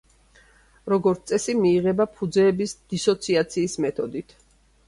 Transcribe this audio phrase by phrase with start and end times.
[0.93, 4.39] როგორც წესი მიიღება ფუძეების დისოციაციის მეთოდით.